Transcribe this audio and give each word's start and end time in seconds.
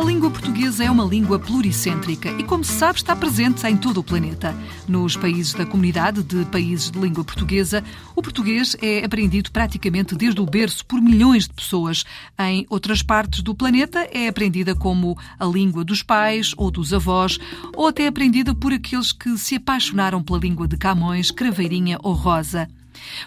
A 0.00 0.02
língua 0.02 0.30
portuguesa 0.30 0.82
é 0.82 0.90
uma 0.90 1.04
língua 1.04 1.38
pluricêntrica 1.38 2.30
e, 2.30 2.42
como 2.42 2.64
se 2.64 2.72
sabe, 2.72 2.96
está 2.96 3.14
presente 3.14 3.66
em 3.66 3.76
todo 3.76 4.00
o 4.00 4.02
planeta. 4.02 4.56
Nos 4.88 5.14
países 5.14 5.52
da 5.52 5.66
comunidade 5.66 6.22
de 6.22 6.42
países 6.46 6.90
de 6.90 6.98
língua 6.98 7.22
portuguesa, 7.22 7.84
o 8.16 8.22
português 8.22 8.74
é 8.80 9.04
aprendido 9.04 9.52
praticamente 9.52 10.14
desde 10.16 10.40
o 10.40 10.46
berço 10.46 10.86
por 10.86 11.02
milhões 11.02 11.46
de 11.46 11.52
pessoas. 11.52 12.06
Em 12.38 12.66
outras 12.70 13.02
partes 13.02 13.42
do 13.42 13.54
planeta, 13.54 14.08
é 14.10 14.26
aprendida 14.26 14.74
como 14.74 15.18
a 15.38 15.44
língua 15.44 15.84
dos 15.84 16.02
pais 16.02 16.54
ou 16.56 16.70
dos 16.70 16.94
avós, 16.94 17.38
ou 17.76 17.86
até 17.86 18.06
aprendida 18.06 18.54
por 18.54 18.72
aqueles 18.72 19.12
que 19.12 19.36
se 19.36 19.56
apaixonaram 19.56 20.22
pela 20.22 20.38
língua 20.38 20.66
de 20.66 20.78
Camões, 20.78 21.30
Craveirinha 21.30 21.98
ou 22.02 22.14
Rosa. 22.14 22.66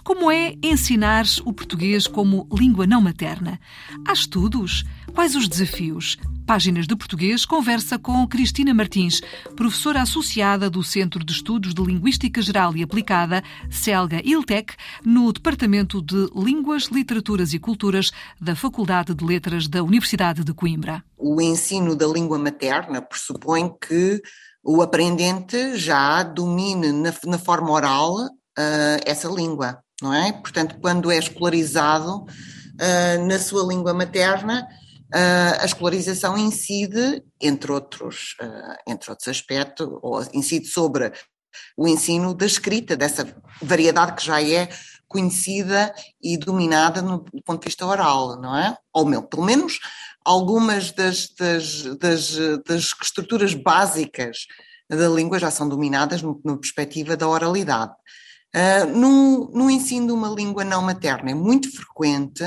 Como 0.03 0.31
é 0.31 0.55
ensinar 0.62 1.26
o 1.45 1.53
português 1.53 2.08
como 2.08 2.48
língua 2.52 2.85
não 2.85 3.02
materna? 3.02 3.59
Há 4.08 4.13
estudos? 4.13 4.84
Quais 5.13 5.36
os 5.36 5.48
desafios? 5.48 6.17
Páginas 6.45 6.86
de 6.88 6.95
Português 6.95 7.45
conversa 7.45 7.98
com 7.98 8.27
Cristina 8.27 8.73
Martins, 8.73 9.22
professora 9.55 10.02
associada 10.02 10.70
do 10.70 10.84
Centro 10.84 11.23
de 11.23 11.31
Estudos 11.31 11.73
de 11.73 11.81
Linguística 11.81 12.41
Geral 12.41 12.75
e 12.75 12.83
Aplicada, 12.83 13.42
CELGA 13.70 14.22
ILTEC, 14.25 14.73
no 15.05 15.31
Departamento 15.31 16.02
de 16.02 16.30
Línguas, 16.36 16.86
Literaturas 16.86 17.53
e 17.53 17.59
Culturas 17.59 18.11
da 18.42 18.55
Faculdade 18.55 19.14
de 19.14 19.23
Letras 19.23 19.67
da 19.70 19.81
Universidade 19.81 20.44
de 20.44 20.53
Coimbra. 20.53 21.03
O 21.17 21.42
ensino 21.42 21.95
da 21.95 22.08
língua 22.08 22.38
materna 22.38 23.02
pressupõe 23.02 23.70
que 23.70 24.22
o 24.64 24.81
aprendente 24.81 25.77
já 25.77 26.23
domine 26.23 26.92
na, 26.92 27.14
na 27.25 27.38
forma 27.38 27.72
oral 27.72 28.16
uh, 28.57 29.01
essa 29.05 29.27
língua, 29.27 29.83
não 30.01 30.13
é? 30.13 30.31
Portanto, 30.31 30.77
quando 30.81 31.11
é 31.11 31.17
escolarizado 31.17 32.23
uh, 32.23 33.27
na 33.27 33.39
sua 33.39 33.63
língua 33.63 33.93
materna, 33.93 34.67
uh, 35.13 35.61
a 35.61 35.65
escolarização 35.65 36.37
incide, 36.37 37.23
entre 37.41 37.71
outros, 37.71 38.35
entre 38.87 39.09
outros 39.09 39.27
aspectos, 39.27 39.87
ou 40.01 40.25
incide 40.33 40.67
sobre 40.67 41.11
o 41.77 41.87
ensino 41.87 42.33
da 42.33 42.45
escrita, 42.45 42.95
dessa 42.95 43.27
variedade 43.61 44.13
que 44.13 44.25
já 44.25 44.41
é 44.41 44.69
conhecida 45.07 45.93
e 46.21 46.37
dominada 46.37 47.01
no, 47.01 47.19
do 47.19 47.43
ponto 47.43 47.61
de 47.61 47.67
vista 47.67 47.85
oral, 47.85 48.41
não 48.41 48.57
é? 48.57 48.75
Ou 48.91 49.05
meu, 49.05 49.21
pelo 49.21 49.43
menos 49.43 49.79
algumas 50.25 50.91
das, 50.91 51.29
das, 51.37 51.83
das, 51.97 52.35
das 52.65 52.95
estruturas 52.99 53.53
básicas 53.53 54.47
da 54.89 55.07
língua 55.07 55.39
já 55.39 55.51
são 55.51 55.69
dominadas 55.69 56.21
na 56.21 56.57
perspectiva 56.57 57.15
da 57.15 57.27
oralidade. 57.27 57.93
Uh, 58.55 58.85
no, 58.95 59.49
no 59.51 59.69
ensino 59.69 60.07
de 60.07 60.13
uma 60.13 60.29
língua 60.29 60.63
não 60.63 60.81
materna 60.81 61.31
é 61.31 61.33
muito 61.33 61.71
frequente 61.75 62.43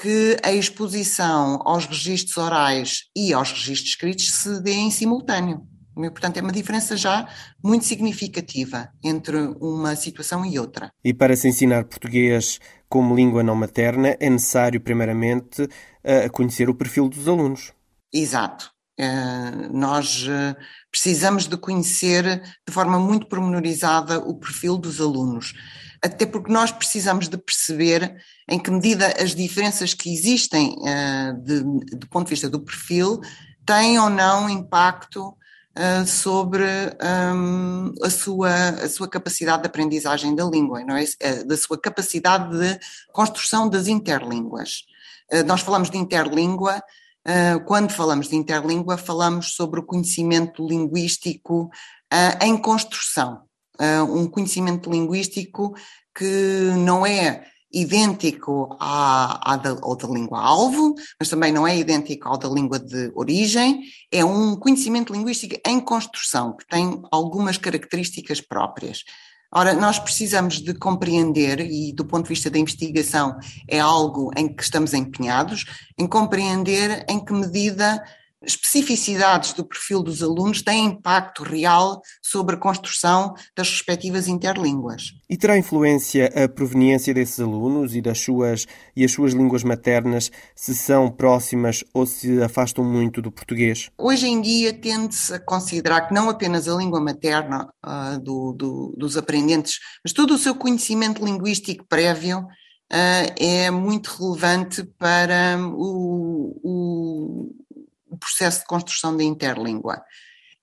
que 0.00 0.36
a 0.42 0.52
exposição 0.52 1.60
aos 1.64 1.86
registros 1.86 2.36
orais 2.36 3.04
e 3.16 3.32
aos 3.32 3.50
registros 3.52 3.90
escritos 3.90 4.32
se 4.32 4.62
dê 4.62 4.72
em 4.72 4.90
simultâneo. 4.90 5.66
Portanto, 5.94 6.38
é 6.38 6.40
uma 6.40 6.52
diferença 6.52 6.96
já 6.96 7.28
muito 7.62 7.84
significativa 7.84 8.88
entre 9.04 9.36
uma 9.60 9.94
situação 9.94 10.44
e 10.44 10.58
outra. 10.58 10.90
E 11.04 11.12
para 11.12 11.36
se 11.36 11.48
ensinar 11.48 11.84
português 11.84 12.58
como 12.88 13.14
língua 13.14 13.42
não 13.42 13.54
materna, 13.54 14.16
é 14.18 14.30
necessário, 14.30 14.80
primeiramente, 14.80 15.62
uh, 15.62 16.32
conhecer 16.32 16.70
o 16.70 16.74
perfil 16.74 17.08
dos 17.08 17.28
alunos. 17.28 17.72
Exato. 18.12 18.71
Uh, 19.00 19.72
nós 19.72 20.24
uh, 20.24 20.54
precisamos 20.90 21.48
de 21.48 21.56
conhecer 21.56 22.42
de 22.66 22.72
forma 22.72 23.00
muito 23.00 23.26
pormenorizada 23.26 24.18
o 24.18 24.34
perfil 24.34 24.76
dos 24.76 25.00
alunos, 25.00 25.54
até 26.04 26.26
porque 26.26 26.52
nós 26.52 26.70
precisamos 26.70 27.26
de 27.26 27.38
perceber 27.38 28.14
em 28.46 28.58
que 28.58 28.70
medida 28.70 29.06
as 29.18 29.34
diferenças 29.34 29.94
que 29.94 30.12
existem 30.12 30.76
uh, 30.80 31.42
de, 31.42 31.62
do 31.96 32.06
ponto 32.08 32.26
de 32.26 32.30
vista 32.30 32.50
do 32.50 32.60
perfil 32.60 33.18
têm 33.64 33.98
ou 33.98 34.10
não 34.10 34.48
impacto 34.48 35.36
sobre 36.06 36.64
um, 37.34 37.94
a, 38.02 38.10
sua, 38.10 38.50
a 38.52 38.88
sua 38.90 39.08
capacidade 39.08 39.62
de 39.62 39.68
aprendizagem 39.68 40.34
da 40.34 40.44
língua, 40.44 40.84
não 40.84 40.94
é? 40.94 41.06
da 41.44 41.56
sua 41.56 41.80
capacidade 41.80 42.58
de 42.58 42.78
construção 43.10 43.70
das 43.70 43.86
interlínguas. 43.86 44.84
Nós 45.46 45.62
falamos 45.62 45.88
de 45.88 45.96
interlíngua 45.96 46.82
quando 47.66 47.92
falamos 47.92 48.28
de 48.28 48.36
interlíngua, 48.36 48.96
falamos 48.96 49.54
sobre 49.54 49.80
o 49.80 49.86
conhecimento 49.86 50.66
linguístico 50.66 51.70
ah, 52.10 52.38
em 52.42 52.56
construção. 52.56 53.42
Ah, 53.78 54.04
um 54.04 54.28
conhecimento 54.28 54.90
linguístico 54.90 55.74
que 56.14 56.72
não 56.78 57.06
é 57.06 57.44
idêntico 57.72 58.76
à, 58.78 59.52
à 59.52 59.56
da, 59.56 59.70
ao 59.70 59.96
da 59.96 60.06
língua-alvo, 60.06 60.94
mas 61.18 61.28
também 61.28 61.50
não 61.50 61.66
é 61.66 61.76
idêntico 61.76 62.28
ao 62.28 62.36
da 62.36 62.48
língua 62.48 62.78
de 62.78 63.10
origem, 63.14 63.80
é 64.10 64.24
um 64.24 64.54
conhecimento 64.56 65.12
linguístico 65.12 65.56
em 65.66 65.80
construção, 65.80 66.54
que 66.54 66.66
tem 66.66 67.00
algumas 67.10 67.56
características 67.56 68.40
próprias. 68.40 69.04
Ora, 69.54 69.74
nós 69.74 69.98
precisamos 69.98 70.62
de 70.62 70.72
compreender, 70.72 71.60
e 71.60 71.92
do 71.92 72.06
ponto 72.06 72.22
de 72.22 72.30
vista 72.30 72.48
da 72.48 72.58
investigação 72.58 73.38
é 73.68 73.78
algo 73.78 74.30
em 74.34 74.48
que 74.48 74.62
estamos 74.62 74.94
empenhados, 74.94 75.66
em 75.98 76.06
compreender 76.06 77.04
em 77.06 77.22
que 77.22 77.34
medida 77.34 78.02
especificidades 78.44 79.52
do 79.52 79.64
perfil 79.64 80.02
dos 80.02 80.22
alunos 80.22 80.62
têm 80.62 80.86
impacto 80.86 81.42
real 81.42 82.00
sobre 82.22 82.56
a 82.56 82.58
construção 82.58 83.34
das 83.56 83.70
respectivas 83.70 84.28
interlínguas. 84.28 85.12
E 85.28 85.36
terá 85.36 85.56
influência 85.56 86.32
a 86.34 86.48
proveniência 86.48 87.14
desses 87.14 87.40
alunos 87.40 87.94
e 87.94 88.00
das 88.00 88.20
suas 88.20 88.66
e 88.94 89.04
as 89.04 89.12
suas 89.12 89.32
línguas 89.32 89.64
maternas 89.64 90.30
se 90.54 90.74
são 90.74 91.10
próximas 91.10 91.84
ou 91.94 92.06
se 92.06 92.42
afastam 92.42 92.84
muito 92.84 93.22
do 93.22 93.32
português? 93.32 93.90
Hoje 93.98 94.26
em 94.26 94.40
dia 94.40 94.72
tende-se 94.72 95.34
a 95.34 95.40
considerar 95.40 96.08
que 96.08 96.14
não 96.14 96.28
apenas 96.28 96.68
a 96.68 96.74
língua 96.74 97.00
materna 97.00 97.68
uh, 97.84 98.18
do, 98.20 98.52
do, 98.52 98.94
dos 98.96 99.16
aprendentes, 99.16 99.78
mas 100.04 100.12
todo 100.12 100.34
o 100.34 100.38
seu 100.38 100.54
conhecimento 100.54 101.24
linguístico 101.24 101.84
prévio 101.88 102.40
uh, 102.40 103.34
é 103.38 103.70
muito 103.70 104.08
relevante 104.18 104.84
para 104.98 105.58
o, 105.74 106.60
o 106.62 107.61
o 108.12 108.16
processo 108.16 108.60
de 108.60 108.66
construção 108.66 109.16
da 109.16 109.24
interlíngua. 109.24 110.02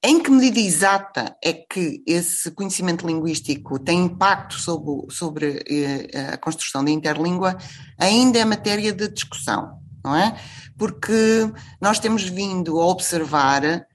Em 0.01 0.21
que 0.21 0.31
medida 0.31 0.59
exata 0.59 1.35
é 1.43 1.51
que 1.51 2.01
esse 2.07 2.51
conhecimento 2.51 3.05
linguístico 3.05 3.77
tem 3.77 4.05
impacto 4.05 4.55
sobre, 4.57 5.13
sobre 5.13 5.63
eh, 5.67 6.33
a 6.33 6.37
construção 6.37 6.85
da 6.85 6.91
interlíngua 6.91 7.57
ainda 7.97 8.39
é 8.39 8.45
matéria 8.45 8.93
de 8.93 9.09
discussão, 9.09 9.77
não 10.01 10.15
é? 10.15 10.39
Porque 10.77 11.51
nós 11.81 11.99
temos 11.99 12.23
vindo 12.23 12.79
a 12.79 12.85
observar 12.85 13.85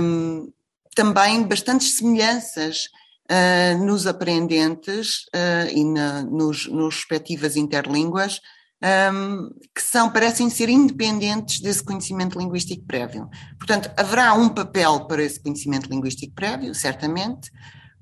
um, 0.00 0.52
também 0.94 1.42
bastantes 1.42 1.96
semelhanças 1.96 2.84
uh, 3.28 3.84
nos 3.84 4.06
aprendentes 4.06 5.24
uh, 5.34 5.68
e 5.74 5.84
na, 5.84 6.22
nos, 6.22 6.68
nos 6.68 6.96
respectivas 6.96 7.56
interlínguas 7.56 8.40
um, 8.82 9.48
que 9.74 9.80
são, 9.82 10.10
parecem 10.10 10.50
ser 10.50 10.68
independentes 10.68 11.60
desse 11.60 11.82
conhecimento 11.82 12.38
linguístico 12.38 12.84
prévio. 12.84 13.28
Portanto, 13.58 13.90
haverá 13.96 14.34
um 14.34 14.48
papel 14.48 15.06
para 15.06 15.22
esse 15.22 15.40
conhecimento 15.40 15.88
linguístico 15.88 16.34
prévio, 16.34 16.74
certamente, 16.74 17.50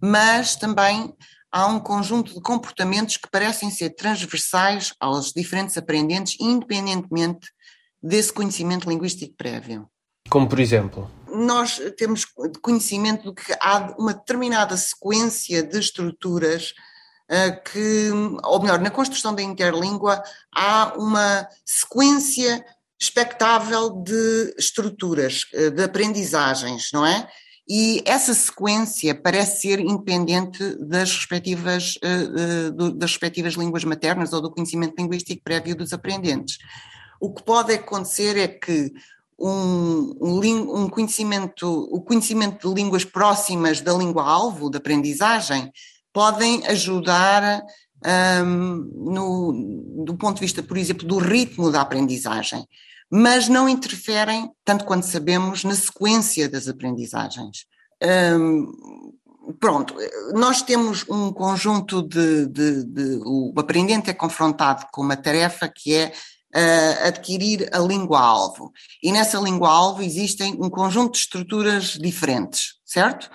mas 0.01 0.57
também 0.57 1.15
há 1.53 1.67
um 1.67 1.79
conjunto 1.79 2.33
de 2.33 2.41
comportamentos 2.41 3.17
que 3.17 3.31
parecem 3.31 3.71
ser 3.71 3.91
transversais 3.91 4.95
aos 4.99 5.33
diferentes 5.33 5.77
aprendentes, 5.77 6.37
independentemente 6.41 7.49
desse 8.03 8.33
conhecimento 8.33 8.89
linguístico 8.89 9.35
prévio. 9.37 9.87
Como 10.29 10.49
por 10.49 10.61
exemplo? 10.61 11.11
Nós 11.29 11.81
temos 11.97 12.25
conhecimento 12.63 13.35
de 13.35 13.43
que 13.43 13.53
há 13.61 13.95
uma 13.99 14.15
determinada 14.15 14.77
sequência 14.77 15.63
de 15.63 15.79
estruturas 15.79 16.73
que, 17.51 18.11
ou 18.45 18.61
melhor, 18.61 18.81
na 18.81 18.91
construção 18.91 19.35
da 19.35 19.43
interlíngua 19.43 20.23
há 20.53 20.95
uma 20.97 21.49
sequência 21.65 22.65
expectável 23.01 23.91
de 23.91 24.55
estruturas, 24.59 25.47
eh, 25.55 25.71
de 25.71 25.83
aprendizagens, 25.83 26.91
não 26.93 27.07
é? 27.07 27.27
E 27.67 28.03
essa 28.05 28.35
sequência 28.35 29.15
parece 29.15 29.63
ser 29.63 29.79
independente 29.79 30.77
das 30.85 31.13
respectivas, 31.15 31.99
eh, 32.03 32.71
das 32.95 33.13
respectivas 33.13 33.55
línguas 33.55 33.85
maternas 33.85 34.33
ou 34.33 34.43
do 34.43 34.51
conhecimento 34.51 34.97
linguístico 34.99 35.43
prévio 35.43 35.77
dos 35.77 35.93
aprendentes. 35.93 36.59
O 37.21 37.33
que 37.33 37.43
pode 37.43 37.73
acontecer 37.73 38.37
é 38.37 38.49
que 38.49 38.93
um, 39.39 40.17
um, 40.21 40.83
um, 40.83 40.89
conhecimento, 40.89 41.67
o 41.91 42.03
conhecimento 42.03 42.69
de 42.69 42.75
línguas 42.75 43.05
próximas 43.05 43.81
da 43.81 43.93
língua-alvo, 43.95 44.69
de 44.69 44.77
aprendizagem, 44.77 45.73
podem 46.13 46.67
ajudar 46.67 47.63
um, 48.45 48.77
no, 49.13 50.05
do 50.05 50.17
ponto 50.17 50.37
de 50.37 50.41
vista, 50.43 50.63
por 50.63 50.77
exemplo, 50.77 51.07
do 51.07 51.19
ritmo 51.19 51.71
da 51.71 51.81
aprendizagem, 51.81 52.67
mas 53.11 53.49
não 53.49 53.69
interferem, 53.69 54.51
tanto 54.65 54.85
quanto 54.85 55.07
sabemos, 55.07 55.65
na 55.65 55.75
sequência 55.75 56.49
das 56.49 56.69
aprendizagens. 56.69 57.67
Um, 58.03 58.73
pronto, 59.59 59.95
nós 60.33 60.63
temos 60.63 61.05
um 61.09 61.33
conjunto 61.33 62.03
de, 62.03 62.47
de, 62.47 62.85
de, 62.85 63.21
O 63.25 63.53
aprendente 63.57 64.11
é 64.11 64.15
confrontado 64.15 64.87
com 64.93 65.03
uma 65.03 65.17
tarefa 65.17 65.69
que 65.69 65.95
é 65.95 66.13
uh, 66.55 67.09
adquirir 67.09 67.69
a 67.73 67.79
língua-alvo. 67.79 68.73
E 69.03 69.11
nessa 69.11 69.39
língua-alvo 69.39 70.03
existem 70.03 70.55
um 70.55 70.71
conjunto 70.71 71.13
de 71.13 71.19
estruturas 71.19 71.99
diferentes, 72.01 72.75
certo? 72.85 73.29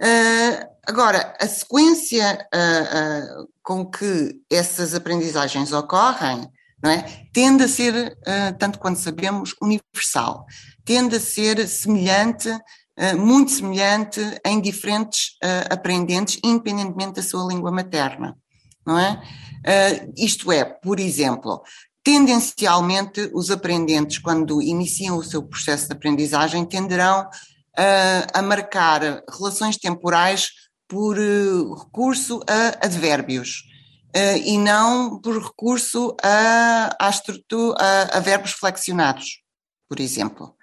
Uh, 0.00 0.77
agora, 0.88 1.36
a 1.40 1.46
sequência 1.46 2.48
uh, 2.54 3.48
com 3.62 3.86
que 3.86 4.40
essas 4.50 4.94
aprendizagens 4.94 5.72
ocorrem 5.72 6.48
não 6.82 6.90
é? 6.90 7.26
tende 7.32 7.64
a 7.64 7.68
ser, 7.68 8.16
tanto 8.56 8.78
quanto 8.78 9.00
sabemos, 9.00 9.52
universal, 9.60 10.46
tende 10.84 11.16
a 11.16 11.20
ser 11.20 11.66
semelhante 11.66 12.48
muito 13.16 13.52
semelhante 13.52 14.20
em 14.44 14.60
diferentes 14.60 15.36
uh, 15.42 15.72
aprendentes, 15.72 16.38
independentemente 16.42 17.14
da 17.14 17.22
sua 17.22 17.46
língua 17.46 17.70
materna, 17.70 18.36
não 18.84 18.98
é? 18.98 19.22
Uh, 19.58 20.12
isto 20.16 20.50
é, 20.50 20.64
por 20.64 20.98
exemplo, 20.98 21.62
tendencialmente 22.02 23.30
os 23.32 23.50
aprendentes, 23.50 24.18
quando 24.18 24.60
iniciam 24.60 25.16
o 25.16 25.22
seu 25.22 25.42
processo 25.42 25.86
de 25.86 25.92
aprendizagem, 25.92 26.64
tenderão 26.64 27.28
a 28.34 28.42
marcar 28.42 29.22
relações 29.30 29.76
temporais 29.76 30.50
por 30.88 31.16
recurso 31.16 32.40
a 32.48 32.84
advérbios. 32.84 33.68
Uh, 34.08 34.38
e 34.42 34.56
não 34.56 35.20
por 35.20 35.40
recurso 35.40 36.16
a, 36.22 36.96
a, 36.98 37.10
a, 37.10 38.16
a 38.16 38.20
verbos 38.20 38.52
flexionados, 38.52 39.42
por 39.86 40.00
exemplo. 40.00 40.56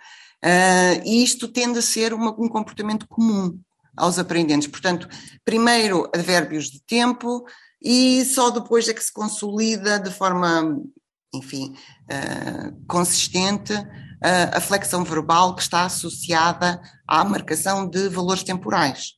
Uh, 0.44 1.00
e 1.06 1.24
isto 1.24 1.48
tende 1.48 1.78
a 1.78 1.82
ser 1.82 2.12
uma, 2.12 2.32
um 2.32 2.50
comportamento 2.50 3.08
comum 3.08 3.58
aos 3.96 4.18
aprendentes. 4.18 4.68
Portanto, 4.68 5.08
primeiro 5.44 6.10
advérbios 6.14 6.72
de 6.72 6.82
tempo 6.82 7.46
e 7.80 8.26
só 8.26 8.50
depois 8.50 8.90
é 8.90 8.94
que 8.96 9.04
se 9.04 9.14
consolida 9.14 10.00
de 10.00 10.10
forma, 10.10 10.82
enfim, 11.34 11.76
consistente 12.88 13.74
a 14.54 14.60
flexão 14.60 15.04
verbal 15.04 15.56
que 15.56 15.62
está 15.62 15.86
associada 15.86 16.82
à 17.08 17.24
marcação 17.24 17.88
de 17.88 18.10
valores 18.10 18.44
temporais. 18.44 19.14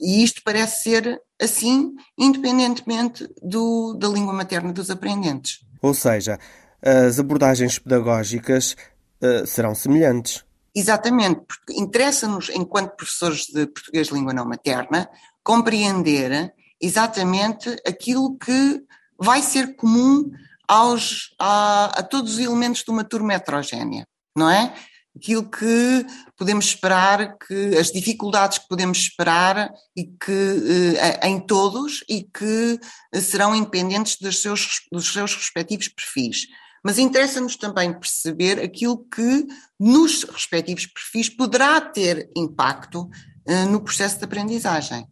E 0.00 0.24
isto 0.24 0.42
parece 0.44 0.84
ser 0.84 1.20
assim, 1.40 1.94
independentemente 2.18 3.28
do, 3.42 3.94
da 3.94 4.08
língua 4.08 4.32
materna 4.32 4.72
dos 4.72 4.90
aprendentes. 4.90 5.60
Ou 5.82 5.94
seja, 5.94 6.38
as 6.82 7.18
abordagens 7.18 7.78
pedagógicas 7.78 8.76
uh, 9.22 9.46
serão 9.46 9.74
semelhantes. 9.74 10.44
Exatamente, 10.74 11.42
porque 11.46 11.78
interessa-nos, 11.80 12.48
enquanto 12.50 12.96
professores 12.96 13.46
de 13.46 13.66
português 13.66 14.06
de 14.06 14.14
língua 14.14 14.32
não 14.32 14.46
materna, 14.46 15.08
compreender 15.42 16.52
exatamente 16.80 17.76
aquilo 17.86 18.38
que 18.38 18.82
vai 19.18 19.42
ser 19.42 19.74
comum 19.76 20.30
aos, 20.66 21.34
a, 21.38 21.86
a 21.98 22.02
todos 22.02 22.34
os 22.34 22.38
elementos 22.38 22.84
de 22.84 22.90
uma 22.90 23.04
turma 23.04 23.34
heterogénea, 23.34 24.06
não 24.36 24.48
é? 24.48 24.72
Aquilo 25.16 25.48
que 25.48 26.06
podemos 26.36 26.66
esperar, 26.66 27.36
que 27.36 27.76
as 27.76 27.90
dificuldades 27.90 28.58
que 28.58 28.68
podemos 28.68 28.98
esperar 28.98 29.70
e 29.96 30.04
que 30.04 30.96
eh, 30.96 31.28
em 31.28 31.40
todos 31.40 32.04
e 32.08 32.22
que 32.22 32.78
serão 33.20 33.54
independentes 33.54 34.16
dos 34.20 34.40
seus, 34.40 34.82
dos 34.90 35.12
seus 35.12 35.34
respectivos 35.34 35.88
perfis 35.88 36.46
mas 36.82 36.98
interessa-nos 36.98 37.56
também 37.56 37.92
perceber 37.92 38.60
aquilo 38.60 39.04
que 39.04 39.46
nos 39.78 40.24
respectivos 40.24 40.86
perfis 40.86 41.28
poderá 41.28 41.80
ter 41.80 42.30
impacto 42.36 43.02
uh, 43.02 43.66
no 43.70 43.82
processo 43.82 44.18
de 44.18 44.24
aprendizagem. 44.24 45.06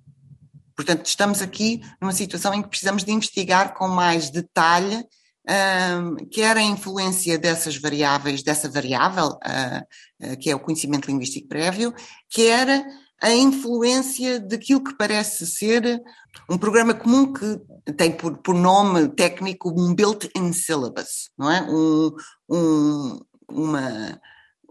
Portanto, 0.74 1.06
estamos 1.06 1.42
aqui 1.42 1.82
numa 2.00 2.12
situação 2.12 2.54
em 2.54 2.62
que 2.62 2.68
precisamos 2.68 3.04
de 3.04 3.12
investigar 3.12 3.74
com 3.74 3.88
mais 3.88 4.30
detalhe 4.30 5.04
um, 5.48 6.16
quer 6.30 6.56
a 6.56 6.62
influência 6.62 7.38
dessas 7.38 7.76
variáveis, 7.76 8.42
dessa 8.42 8.68
variável, 8.68 9.28
uh, 9.28 10.32
uh, 10.32 10.36
que 10.38 10.50
é 10.50 10.54
o 10.54 10.60
conhecimento 10.60 11.06
linguístico 11.06 11.48
prévio, 11.48 11.94
quer 12.28 12.84
a 13.20 13.32
influência 13.32 14.38
daquilo 14.38 14.84
que 14.84 14.96
parece 14.96 15.46
ser 15.46 16.00
um 16.48 16.56
programa 16.56 16.94
comum 16.94 17.32
que 17.32 17.92
tem 17.94 18.12
por, 18.12 18.38
por 18.38 18.54
nome 18.54 19.08
técnico 19.08 19.70
um 19.70 19.94
built-in 19.94 20.52
syllabus, 20.52 21.30
não 21.36 21.50
é? 21.50 21.62
Um, 21.62 22.14
um, 22.48 23.20
uma, 23.50 24.20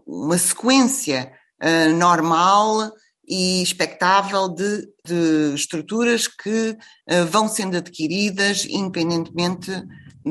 uma 0.06 0.38
sequência 0.38 1.30
uh, 1.62 1.92
normal 1.94 2.90
e 3.28 3.62
expectável 3.62 4.48
de, 4.48 4.88
de 5.04 5.54
estruturas 5.54 6.26
que 6.26 6.70
uh, 7.10 7.26
vão 7.26 7.48
sendo 7.48 7.76
adquiridas 7.76 8.64
independentemente 8.64 9.70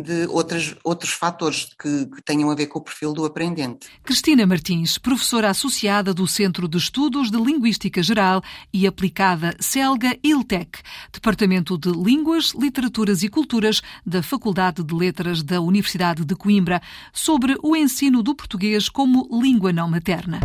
de 0.02 0.28
outras, 0.28 0.76
outros 0.84 1.12
fatores 1.12 1.70
que, 1.80 2.06
que, 2.06 2.22
tenham 2.24 2.50
a 2.50 2.56
ver 2.56 2.68
com 2.68 2.80
o 2.80 2.82
perfil 2.82 3.14
do 3.14 3.26
aprendente. 3.26 3.88
Cristina 4.04 4.46
Martins, 4.46 4.98
professora 4.98 5.50
associada 5.50 6.14
do 6.14 6.28
Centro 6.28 6.68
de 6.68 6.78
Estudos 6.78 7.30
de 7.30 7.38
Linguística 7.38 8.02
Geral 8.02 8.42
e 8.74 8.88
Aplicada 8.88 9.56
CELGA 9.60 10.18
ILTEC, 10.24 10.80
Departamento 11.12 11.78
de 11.78 11.92
Línguas, 11.92 12.54
Literaturas 12.58 13.24
e 13.24 13.30
Culturas 13.30 13.82
da 14.06 14.24
Faculdade 14.24 14.84
de 14.84 14.94
Letras 14.94 15.44
da 15.44 15.62
Universidade 15.62 16.26
de 16.26 16.36
Coimbra, 16.36 16.82
sobre 17.14 17.58
o 17.62 17.76
ensino 17.76 18.24
do 18.24 18.36
português 18.36 18.90
como 18.90 19.28
língua 19.32 19.72
não 19.74 19.90
materna. 19.90 20.40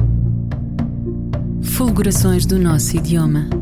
Fulgurações 1.63 2.45
do 2.45 2.59
nosso 2.59 2.97
idioma 2.97 3.62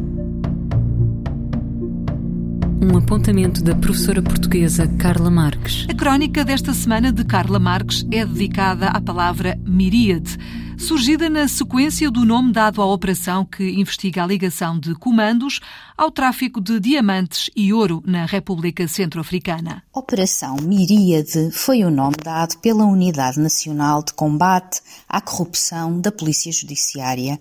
um 2.80 2.96
apontamento 2.96 3.62
da 3.62 3.74
professora 3.74 4.22
portuguesa 4.22 4.88
Carla 4.98 5.30
Marques. 5.30 5.86
A 5.90 5.94
crónica 5.94 6.42
desta 6.44 6.72
semana 6.72 7.12
de 7.12 7.24
Carla 7.24 7.58
Marques 7.58 8.06
é 8.10 8.24
dedicada 8.24 8.86
à 8.88 9.00
palavra 9.00 9.58
miríade 9.66 10.38
surgida 10.80 11.28
na 11.28 11.46
sequência 11.46 12.10
do 12.10 12.24
nome 12.24 12.52
dado 12.52 12.80
à 12.80 12.86
operação 12.86 13.44
que 13.44 13.70
investiga 13.70 14.24
a 14.24 14.26
ligação 14.26 14.78
de 14.78 14.94
comandos 14.94 15.60
ao 15.96 16.10
tráfico 16.10 16.58
de 16.58 16.80
diamantes 16.80 17.50
e 17.54 17.70
ouro 17.70 18.02
na 18.06 18.24
República 18.24 18.88
Centro-Africana. 18.88 19.82
Operação 19.92 20.56
Miríade 20.56 21.50
foi 21.52 21.84
o 21.84 21.90
nome 21.90 22.16
dado 22.24 22.56
pela 22.58 22.86
Unidade 22.86 23.38
Nacional 23.38 24.02
de 24.02 24.14
Combate 24.14 24.80
à 25.06 25.20
Corrupção 25.20 26.00
da 26.00 26.10
Polícia 26.10 26.50
Judiciária, 26.50 27.38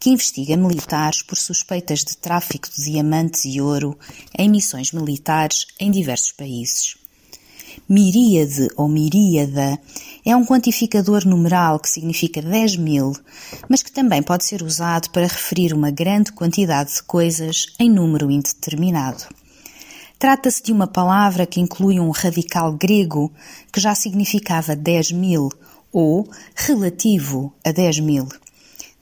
que 0.00 0.10
investiga 0.10 0.56
militares 0.56 1.22
por 1.22 1.38
suspeitas 1.38 2.00
de 2.00 2.16
tráfico 2.16 2.68
de 2.68 2.90
diamantes 2.90 3.44
e 3.44 3.60
ouro 3.60 3.96
em 4.36 4.48
missões 4.48 4.90
militares 4.92 5.64
em 5.78 5.92
diversos 5.92 6.32
países. 6.32 6.96
Miríade 7.88 8.68
ou 8.76 8.88
miríada 8.88 9.78
é 10.24 10.36
um 10.36 10.44
quantificador 10.44 11.26
numeral 11.26 11.78
que 11.78 11.88
significa 11.88 12.42
10 12.42 12.76
mil, 12.76 13.12
mas 13.68 13.82
que 13.82 13.92
também 13.92 14.22
pode 14.22 14.44
ser 14.44 14.62
usado 14.62 15.10
para 15.10 15.26
referir 15.26 15.72
uma 15.72 15.90
grande 15.90 16.32
quantidade 16.32 16.94
de 16.94 17.02
coisas 17.02 17.66
em 17.78 17.90
número 17.90 18.30
indeterminado. 18.30 19.24
Trata-se 20.18 20.62
de 20.62 20.70
uma 20.70 20.86
palavra 20.86 21.46
que 21.46 21.60
inclui 21.60 21.98
um 21.98 22.10
radical 22.10 22.72
grego 22.74 23.32
que 23.72 23.80
já 23.80 23.94
significava 23.94 24.76
10 24.76 25.12
mil 25.12 25.48
ou 25.90 26.28
relativo 26.54 27.52
a 27.64 27.72
10 27.72 28.00
mil. 28.00 28.28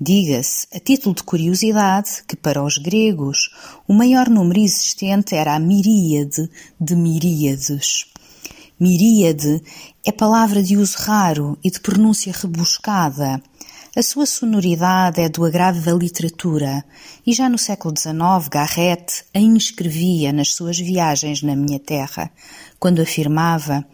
Diga-se, 0.00 0.68
a 0.72 0.78
título 0.78 1.12
de 1.12 1.24
curiosidade, 1.24 2.22
que 2.28 2.36
para 2.36 2.62
os 2.62 2.78
gregos 2.78 3.50
o 3.88 3.92
maior 3.92 4.28
número 4.30 4.60
existente 4.60 5.34
era 5.34 5.56
a 5.56 5.58
miríade 5.58 6.48
de 6.80 6.94
miríades. 6.94 8.06
Miríade 8.78 9.60
é 10.08 10.12
palavra 10.12 10.62
de 10.62 10.74
uso 10.74 10.96
raro 11.00 11.58
e 11.62 11.70
de 11.70 11.78
pronúncia 11.80 12.32
rebuscada. 12.32 13.42
A 13.94 14.02
sua 14.02 14.24
sonoridade 14.24 15.20
é 15.20 15.28
do 15.28 15.44
agrado 15.44 15.82
da 15.82 15.92
literatura 15.92 16.82
e 17.26 17.34
já 17.34 17.46
no 17.46 17.58
século 17.58 17.92
XIX 17.94 18.48
Garrett 18.50 19.26
a 19.34 19.38
inscrevia 19.38 20.32
nas 20.32 20.54
suas 20.54 20.78
viagens 20.78 21.42
na 21.42 21.54
minha 21.54 21.78
terra, 21.78 22.30
quando 22.80 23.02
afirmava 23.02 23.84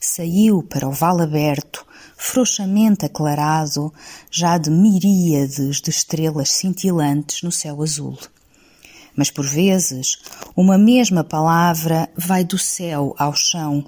saiu 0.00 0.62
para 0.62 0.88
o 0.88 0.90
vale 0.90 1.24
aberto, 1.24 1.84
frouxamente 2.16 3.04
aclarado, 3.04 3.92
já 4.30 4.56
de 4.56 4.70
miríades 4.70 5.82
de 5.82 5.90
estrelas 5.90 6.50
cintilantes 6.50 7.42
no 7.42 7.52
céu 7.52 7.82
azul. 7.82 8.16
Mas 9.14 9.30
por 9.30 9.44
vezes, 9.44 10.16
uma 10.56 10.78
mesma 10.78 11.22
palavra 11.22 12.08
vai 12.16 12.42
do 12.42 12.56
céu 12.56 13.14
ao 13.18 13.34
chão 13.34 13.84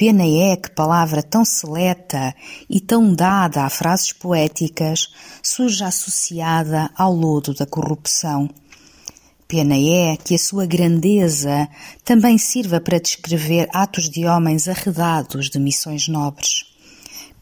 Pena 0.00 0.24
é 0.24 0.56
que 0.56 0.70
palavra 0.70 1.22
tão 1.22 1.44
seleta 1.44 2.34
e 2.70 2.80
tão 2.80 3.12
dada 3.14 3.64
a 3.64 3.68
frases 3.68 4.14
poéticas 4.14 5.12
surja 5.42 5.88
associada 5.88 6.90
ao 6.96 7.12
lodo 7.12 7.52
da 7.52 7.66
corrupção. 7.66 8.48
Pena 9.46 9.76
é 9.76 10.16
que 10.16 10.34
a 10.34 10.38
sua 10.38 10.64
grandeza 10.64 11.68
também 12.02 12.38
sirva 12.38 12.80
para 12.80 12.98
descrever 12.98 13.68
atos 13.74 14.08
de 14.08 14.24
homens 14.24 14.68
arredados 14.68 15.50
de 15.50 15.58
missões 15.58 16.08
nobres. 16.08 16.64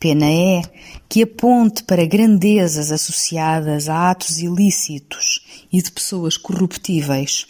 Pena 0.01 0.27
é 0.29 0.61
que 1.09 1.23
aponte 1.23 1.85
para 1.85 2.05
grandezas 2.07 2.91
associadas 2.91 3.89
a 3.89 4.11
atos 4.11 4.41
ilícitos 4.41 5.47
e 5.73 5.81
de 5.81 5.93
pessoas 5.93 6.37
corruptíveis. 6.37 7.47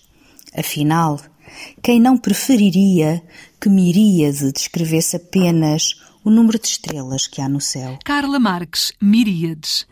Afinal, 0.54 1.18
quem 1.82 1.98
não 1.98 2.18
preferiria 2.18 3.22
que 3.60 3.68
Miríade 3.68 4.52
descrevesse 4.52 5.16
apenas 5.16 5.94
o 6.24 6.30
número 6.30 6.58
de 6.58 6.68
estrelas 6.68 7.26
que 7.26 7.40
há 7.40 7.48
no 7.48 7.60
céu? 7.60 7.98
Carla 8.04 8.38
Marques, 8.38 8.92
Miríades. 9.00 9.86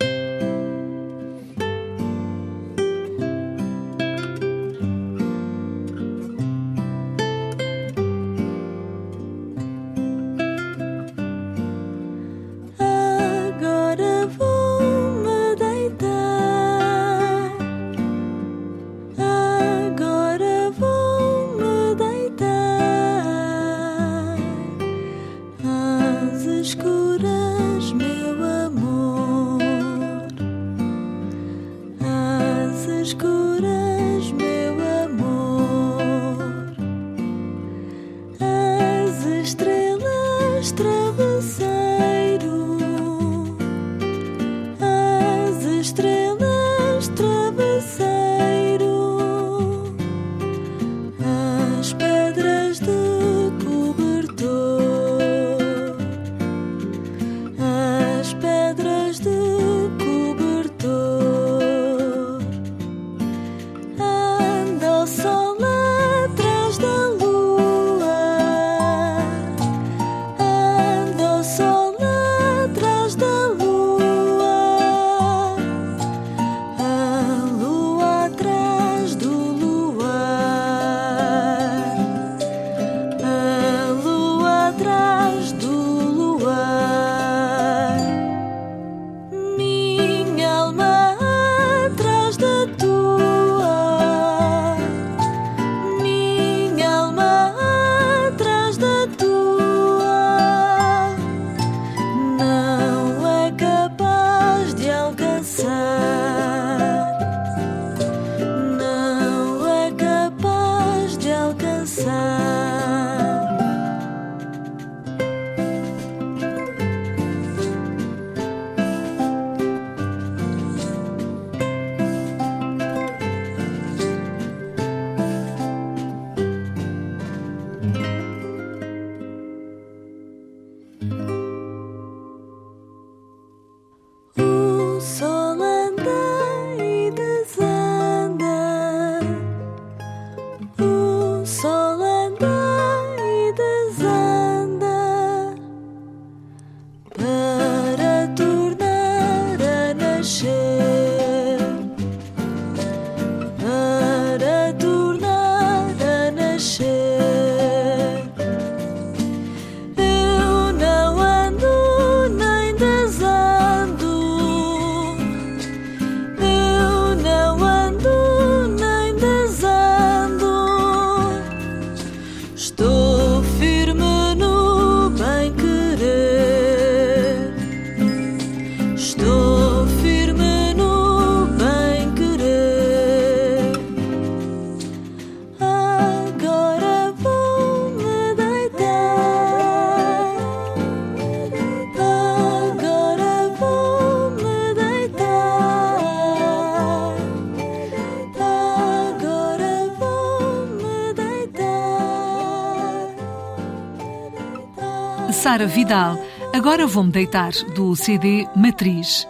Sara 205.43 205.67
Vidal, 205.67 206.19
agora 206.53 206.87
vou-me 206.87 207.13
deitar, 207.13 207.53
do 207.75 207.95
CD 207.95 208.49
Matriz. 208.57 209.29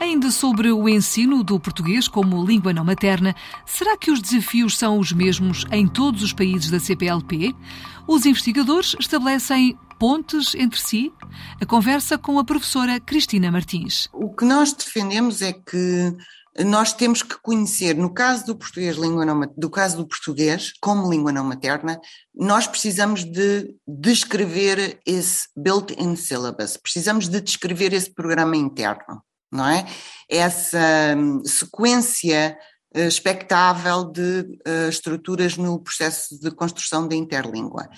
Ainda 0.00 0.30
sobre 0.30 0.72
o 0.72 0.88
ensino 0.88 1.44
do 1.44 1.60
português 1.60 2.08
como 2.08 2.44
língua 2.44 2.72
não 2.72 2.82
materna, 2.82 3.34
será 3.66 3.96
que 3.96 4.10
os 4.10 4.22
desafios 4.22 4.76
são 4.76 4.98
os 4.98 5.12
mesmos 5.12 5.66
em 5.70 5.86
todos 5.86 6.22
os 6.22 6.32
países 6.32 6.70
da 6.70 6.80
CPLP? 6.80 7.54
Os 8.08 8.24
investigadores 8.24 8.96
estabelecem 8.98 9.78
pontes 9.98 10.54
entre 10.54 10.80
si? 10.80 11.12
A 11.60 11.66
conversa 11.66 12.16
com 12.16 12.38
a 12.38 12.44
professora 12.44 12.98
Cristina 12.98 13.52
Martins. 13.52 14.08
O 14.14 14.34
que 14.34 14.46
nós 14.46 14.72
defendemos 14.72 15.42
é 15.42 15.52
que 15.52 16.16
nós 16.64 16.92
temos 16.92 17.22
que 17.22 17.36
conhecer, 17.40 17.94
no 17.94 18.12
caso 18.12 18.46
do 18.46 18.56
português, 18.56 18.96
língua 18.96 19.24
não, 19.24 19.40
do 19.56 19.68
caso 19.68 19.96
do 19.96 20.06
português 20.06 20.72
como 20.80 21.10
língua 21.10 21.32
não 21.32 21.44
materna, 21.44 22.00
nós 22.34 22.66
precisamos 22.66 23.24
de 23.24 23.74
descrever 23.86 25.00
esse 25.04 25.48
built-in 25.56 26.16
syllabus, 26.16 26.76
precisamos 26.76 27.28
de 27.28 27.40
descrever 27.40 27.92
esse 27.92 28.12
programa 28.12 28.56
interno, 28.56 29.22
não 29.52 29.66
é? 29.68 29.86
Essa 30.28 31.14
hum, 31.16 31.42
sequência 31.44 32.56
uh, 32.96 33.00
expectável 33.00 34.04
de 34.04 34.40
uh, 34.66 34.88
estruturas 34.88 35.56
no 35.56 35.78
processo 35.78 36.40
de 36.40 36.50
construção 36.50 37.06
da 37.06 37.14
interlíngua. 37.14 37.88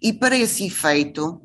E 0.00 0.12
para 0.12 0.36
esse 0.36 0.66
efeito, 0.66 1.40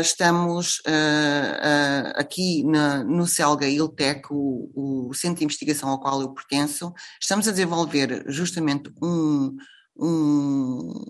estamos 0.00 0.78
uh, 0.80 0.90
uh, 0.90 2.12
aqui 2.16 2.64
na, 2.64 3.04
no 3.04 3.26
CELGA 3.26 3.68
ILTEC, 3.68 4.26
o, 4.30 5.08
o, 5.08 5.14
centro 5.14 5.38
de 5.38 5.44
investigação 5.44 5.90
ao 5.90 6.00
qual 6.00 6.20
eu 6.20 6.32
pertenço, 6.32 6.92
estamos 7.20 7.46
a 7.46 7.50
desenvolver 7.50 8.24
justamente 8.28 8.90
um, 9.02 9.56
um, 9.96 11.04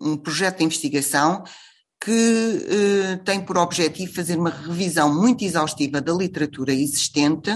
um 0.00 0.16
projeto 0.16 0.58
de 0.58 0.64
investigação 0.64 1.42
que 2.02 2.66
eh, 2.70 3.16
tem 3.26 3.44
por 3.44 3.58
objetivo 3.58 4.14
fazer 4.14 4.38
uma 4.38 4.48
revisão 4.48 5.14
muito 5.14 5.44
exaustiva 5.44 6.00
da 6.00 6.14
literatura 6.14 6.72
existente 6.72 7.50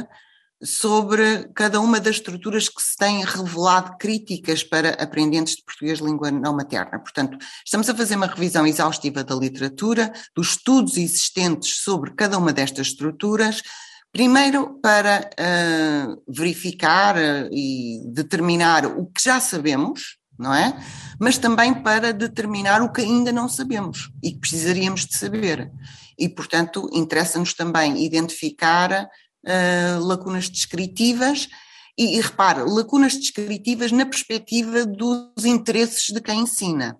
sobre 0.64 1.48
cada 1.54 1.80
uma 1.80 2.00
das 2.00 2.16
estruturas 2.16 2.68
que 2.68 2.80
se 2.80 2.96
têm 2.96 3.24
revelado 3.24 3.96
críticas 3.98 4.62
para 4.62 4.90
aprendentes 4.90 5.56
de 5.56 5.64
português 5.64 5.98
língua 5.98 6.30
não 6.30 6.56
materna. 6.56 6.98
Portanto, 6.98 7.36
estamos 7.64 7.88
a 7.88 7.94
fazer 7.94 8.16
uma 8.16 8.26
revisão 8.26 8.66
exaustiva 8.66 9.22
da 9.22 9.34
literatura, 9.34 10.12
dos 10.34 10.50
estudos 10.50 10.96
existentes 10.96 11.82
sobre 11.82 12.12
cada 12.12 12.38
uma 12.38 12.52
destas 12.52 12.88
estruturas, 12.88 13.62
primeiro 14.10 14.78
para 14.80 15.28
uh, 15.28 16.22
verificar 16.28 17.16
uh, 17.16 17.48
e 17.52 18.00
determinar 18.06 18.86
o 18.86 19.06
que 19.06 19.22
já 19.22 19.40
sabemos, 19.40 20.18
não 20.38 20.54
é? 20.54 20.78
Mas 21.18 21.36
também 21.36 21.74
para 21.74 22.12
determinar 22.12 22.80
o 22.80 22.90
que 22.90 23.02
ainda 23.02 23.32
não 23.32 23.48
sabemos 23.48 24.10
e 24.22 24.32
que 24.32 24.38
precisaríamos 24.38 25.04
de 25.04 25.16
saber. 25.16 25.70
E, 26.18 26.28
portanto, 26.28 26.88
interessa-nos 26.92 27.54
também 27.54 28.04
identificar 28.04 29.08
uh, 29.46 30.04
lacunas 30.04 30.48
descritivas 30.48 31.48
e, 31.96 32.18
e 32.18 32.20
repare, 32.20 32.62
lacunas 32.62 33.14
descritivas 33.14 33.92
na 33.92 34.04
perspectiva 34.04 34.84
dos 34.84 35.44
interesses 35.44 36.10
de 36.10 36.20
quem 36.20 36.40
ensina. 36.40 36.96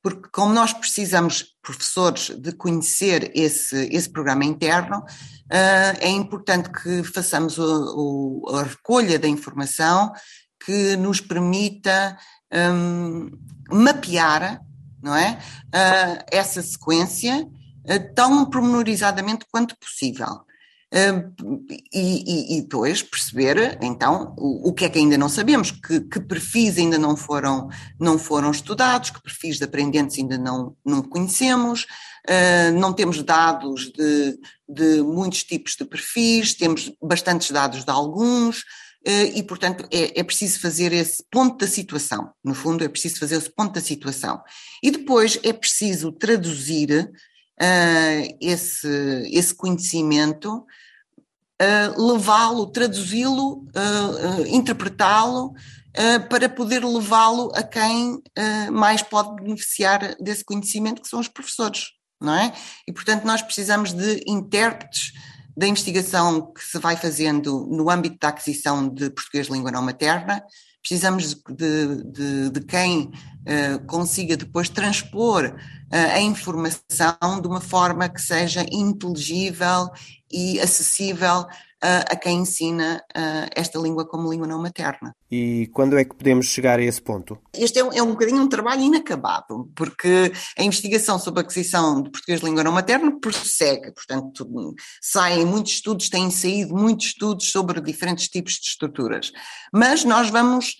Porque, 0.00 0.28
como 0.32 0.54
nós 0.54 0.72
precisamos, 0.72 1.56
professores, 1.60 2.30
de 2.30 2.52
conhecer 2.52 3.32
esse, 3.34 3.88
esse 3.92 4.08
programa 4.08 4.44
interno, 4.44 4.98
uh, 4.98 5.98
é 6.00 6.08
importante 6.08 6.70
que 6.70 7.02
façamos 7.02 7.58
o, 7.58 8.44
o, 8.46 8.56
a 8.56 8.62
recolha 8.62 9.18
da 9.18 9.28
informação 9.28 10.12
que 10.64 10.96
nos 10.96 11.20
permita 11.20 12.16
um, 12.52 13.30
mapear 13.70 14.60
não 15.02 15.14
é? 15.14 15.38
Uh, 15.66 16.24
essa 16.30 16.62
sequência 16.62 17.42
uh, 17.44 18.14
tão 18.14 18.44
pormenorizadamente 18.46 19.46
quanto 19.50 19.76
possível. 19.78 20.44
E, 20.90 21.92
e, 21.92 22.58
e, 22.58 22.62
depois 22.62 23.02
perceber 23.02 23.78
então 23.82 24.34
o, 24.38 24.70
o, 24.70 24.72
que 24.72 24.86
é 24.86 24.88
que 24.88 24.98
ainda 24.98 25.18
não 25.18 25.28
sabemos, 25.28 25.70
que, 25.70 26.00
que, 26.00 26.18
perfis 26.18 26.78
ainda 26.78 26.96
não 26.96 27.14
foram, 27.14 27.68
não 28.00 28.18
foram 28.18 28.50
estudados, 28.50 29.10
que 29.10 29.22
perfis 29.22 29.58
de 29.58 29.64
aprendentes 29.64 30.18
ainda 30.18 30.38
não, 30.38 30.74
não 30.82 31.02
conhecemos, 31.02 31.82
uh, 31.82 32.72
não 32.78 32.94
temos 32.94 33.22
dados 33.22 33.92
de, 33.92 34.38
de 34.66 35.02
muitos 35.02 35.44
tipos 35.44 35.76
de 35.76 35.84
perfis, 35.84 36.54
temos 36.54 36.90
bastantes 37.02 37.50
dados 37.50 37.84
de 37.84 37.90
alguns, 37.90 38.64
eh, 39.04 39.38
e, 39.38 39.42
portanto, 39.42 39.86
é, 39.90 40.20
é, 40.20 40.22
preciso 40.24 40.60
fazer 40.60 40.92
esse 40.92 41.24
ponto 41.30 41.56
da 41.58 41.66
situação. 41.66 42.30
No 42.44 42.54
fundo, 42.54 42.84
é 42.84 42.88
preciso 42.88 43.18
fazer 43.18 43.36
esse 43.36 43.50
ponto 43.50 43.72
da 43.72 43.80
situação. 43.80 44.42
E 44.82 44.90
depois 44.90 45.38
é 45.42 45.52
preciso 45.52 46.10
traduzir 46.12 47.10
uh, 47.60 48.36
esse, 48.40 48.88
esse 49.30 49.54
conhecimento, 49.54 50.64
uh, 51.60 52.06
levá-lo, 52.12 52.66
traduzi-lo, 52.66 53.66
uh, 53.68 54.46
interpretá-lo, 54.46 55.52
para 56.30 56.48
poder 56.48 56.84
levá-lo 56.84 57.50
a 57.56 57.62
quem 57.62 58.22
mais 58.70 59.02
pode 59.02 59.34
beneficiar 59.42 60.14
desse 60.20 60.44
conhecimento, 60.44 61.02
que 61.02 61.08
são 61.08 61.18
os 61.18 61.26
professores, 61.26 61.86
não 62.20 62.34
é? 62.34 62.52
E, 62.86 62.92
portanto, 62.92 63.24
nós 63.24 63.42
precisamos 63.42 63.92
de 63.92 64.22
intérpretes 64.24 65.12
da 65.56 65.66
investigação 65.66 66.52
que 66.52 66.62
se 66.62 66.78
vai 66.78 66.96
fazendo 66.96 67.66
no 67.68 67.90
âmbito 67.90 68.16
da 68.20 68.28
aquisição 68.28 68.88
de 68.88 69.10
português 69.10 69.46
de 69.46 69.52
língua 69.52 69.72
não 69.72 69.82
materna, 69.82 70.44
precisamos 70.80 71.34
de, 71.34 72.02
de, 72.04 72.50
de 72.50 72.60
quem 72.60 73.02
uh, 73.02 73.86
consiga 73.86 74.36
depois 74.36 74.68
transpor 74.68 75.44
uh, 75.46 76.12
a 76.14 76.20
informação 76.20 77.40
de 77.40 77.48
uma 77.48 77.60
forma 77.60 78.08
que 78.08 78.20
seja 78.20 78.64
inteligível 78.70 79.90
e 80.30 80.60
acessível 80.60 81.46
a 81.80 82.16
quem 82.16 82.40
ensina 82.40 83.02
esta 83.54 83.78
língua 83.78 84.06
como 84.06 84.30
língua 84.30 84.46
não 84.46 84.60
materna. 84.60 85.14
E 85.30 85.68
quando 85.72 85.98
é 85.98 86.04
que 86.04 86.14
podemos 86.14 86.46
chegar 86.46 86.78
a 86.78 86.82
esse 86.82 87.00
ponto? 87.00 87.38
Este 87.54 87.78
é 87.78 87.84
um, 87.84 87.92
é 87.92 88.02
um 88.02 88.10
bocadinho 88.12 88.42
um 88.42 88.48
trabalho 88.48 88.82
inacabado, 88.82 89.70
porque 89.76 90.32
a 90.58 90.62
investigação 90.62 91.18
sobre 91.18 91.40
a 91.40 91.42
aquisição 91.42 92.02
de 92.02 92.10
português 92.10 92.40
de 92.40 92.46
língua 92.46 92.64
não 92.64 92.72
materna 92.72 93.18
prossegue, 93.20 93.92
portanto, 93.92 94.74
saem 95.00 95.44
muitos 95.44 95.72
estudos, 95.72 96.08
têm 96.08 96.30
saído 96.30 96.74
muitos 96.74 97.06
estudos 97.06 97.50
sobre 97.50 97.80
diferentes 97.80 98.28
tipos 98.28 98.54
de 98.54 98.66
estruturas, 98.66 99.32
mas 99.72 100.04
nós 100.04 100.30
vamos, 100.30 100.76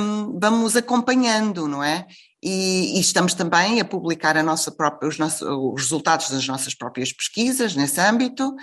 um, 0.00 0.38
vamos 0.40 0.76
acompanhando, 0.76 1.68
não 1.68 1.82
é? 1.82 2.06
E, 2.42 2.98
e, 2.98 3.00
estamos 3.00 3.32
também 3.32 3.80
a 3.80 3.86
publicar 3.86 4.36
a 4.36 4.70
própria, 4.76 5.08
os, 5.08 5.18
nossos, 5.18 5.40
os 5.40 5.80
resultados 5.80 6.28
das 6.28 6.46
nossas 6.46 6.74
próprias 6.74 7.10
pesquisas 7.10 7.74
nesse 7.74 7.98
âmbito 7.98 8.54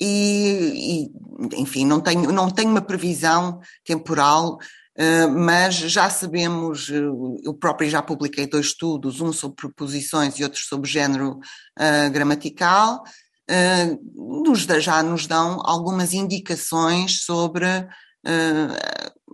e, 0.00 1.04
e, 1.04 1.60
enfim, 1.60 1.84
não 1.84 2.00
tenho, 2.00 2.32
não 2.32 2.50
tenho 2.50 2.70
uma 2.70 2.80
previsão 2.80 3.60
temporal, 3.84 4.54
uh, 4.54 5.30
mas 5.30 5.74
já 5.74 6.08
sabemos, 6.08 6.88
uh, 6.88 7.36
eu 7.44 7.52
próprio 7.52 7.90
já 7.90 8.00
publiquei 8.00 8.46
dois 8.46 8.66
estudos, 8.66 9.20
um 9.20 9.32
sobre 9.32 9.56
proposições 9.56 10.38
e 10.38 10.42
outro 10.42 10.60
sobre 10.60 10.90
género 10.90 11.38
uh, 11.78 12.10
gramatical, 12.10 13.02
nos, 14.44 14.60
já 14.80 15.02
nos 15.02 15.26
dão 15.26 15.58
algumas 15.64 16.14
indicações 16.14 17.24
sobre 17.24 17.66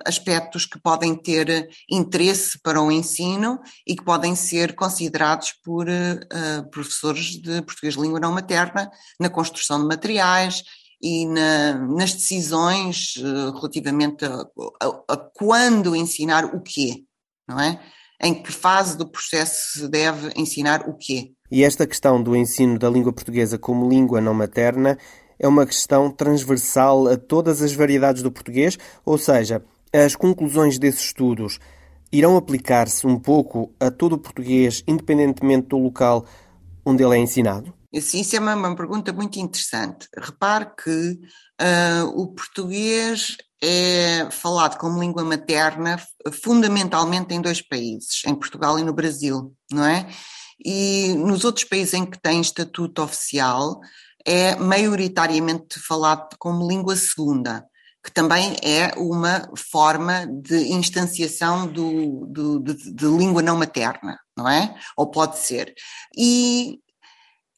aspectos 0.04 0.66
que 0.66 0.78
podem 0.78 1.14
ter 1.14 1.68
interesse 1.90 2.58
para 2.60 2.80
o 2.80 2.90
ensino 2.90 3.60
e 3.86 3.96
que 3.96 4.04
podem 4.04 4.34
ser 4.34 4.74
considerados 4.74 5.52
por 5.64 5.86
uh, 5.88 6.70
professores 6.70 7.40
de 7.40 7.62
português 7.62 7.94
de 7.94 8.00
língua 8.00 8.20
não 8.20 8.32
materna 8.32 8.90
na 9.18 9.30
construção 9.30 9.80
de 9.80 9.86
materiais 9.86 10.62
e 11.02 11.26
na, 11.26 11.74
nas 11.74 12.12
decisões 12.12 13.16
uh, 13.16 13.52
relativamente 13.54 14.24
a, 14.24 14.46
a, 14.82 15.14
a, 15.14 15.16
quando 15.34 15.96
ensinar 15.96 16.44
o 16.44 16.60
quê, 16.60 17.04
não 17.48 17.60
é? 17.60 17.80
Em 18.22 18.32
que 18.42 18.50
fase 18.50 18.96
do 18.96 19.06
processo 19.06 19.78
se 19.78 19.88
deve 19.88 20.32
ensinar 20.36 20.88
o 20.88 20.96
quê? 20.96 21.32
E 21.50 21.62
esta 21.62 21.86
questão 21.86 22.22
do 22.22 22.34
ensino 22.34 22.78
da 22.78 22.88
língua 22.88 23.12
portuguesa 23.12 23.58
como 23.58 23.88
língua 23.88 24.22
não 24.22 24.32
materna 24.32 24.98
é 25.38 25.46
uma 25.46 25.66
questão 25.66 26.10
transversal 26.10 27.08
a 27.08 27.16
todas 27.16 27.62
as 27.62 27.72
variedades 27.72 28.22
do 28.22 28.30
português, 28.32 28.78
ou 29.04 29.18
seja, 29.18 29.62
as 29.92 30.14
conclusões 30.16 30.78
desses 30.78 31.06
estudos 31.06 31.58
irão 32.12 32.36
aplicar-se 32.36 33.06
um 33.06 33.18
pouco 33.18 33.74
a 33.80 33.90
todo 33.90 34.14
o 34.14 34.18
português, 34.18 34.82
independentemente 34.86 35.68
do 35.68 35.78
local 35.78 36.26
onde 36.84 37.02
ele 37.02 37.16
é 37.16 37.18
ensinado? 37.18 37.74
Sim, 38.00 38.20
isso 38.20 38.36
é 38.36 38.40
uma, 38.40 38.54
uma 38.54 38.76
pergunta 38.76 39.12
muito 39.12 39.38
interessante. 39.38 40.06
Repare 40.16 40.66
que 40.82 41.18
uh, 41.60 42.06
o 42.14 42.28
português 42.28 43.36
é 43.62 44.28
falado 44.30 44.76
como 44.76 45.00
língua 45.00 45.24
materna 45.24 46.00
fundamentalmente 46.42 47.34
em 47.34 47.40
dois 47.40 47.62
países, 47.62 48.22
em 48.26 48.34
Portugal 48.34 48.78
e 48.78 48.84
no 48.84 48.92
Brasil, 48.92 49.54
não 49.72 49.84
é? 49.84 50.06
E 50.64 51.14
nos 51.18 51.44
outros 51.44 51.64
países 51.64 51.94
em 51.94 52.04
que 52.04 52.20
tem 52.20 52.40
estatuto 52.40 53.02
oficial 53.02 53.80
é 54.26 54.56
maioritariamente 54.56 55.78
falado 55.80 56.36
como 56.38 56.68
língua 56.68 56.96
segunda 56.96 57.64
que 58.06 58.12
também 58.12 58.56
é 58.62 58.94
uma 58.96 59.50
forma 59.56 60.24
de 60.28 60.72
instanciação 60.72 61.66
do, 61.66 62.24
do, 62.26 62.60
de, 62.60 62.94
de 62.94 63.04
língua 63.04 63.42
não 63.42 63.56
materna, 63.56 64.16
não 64.36 64.48
é? 64.48 64.76
Ou 64.96 65.10
pode 65.10 65.38
ser. 65.38 65.74
E 66.16 66.78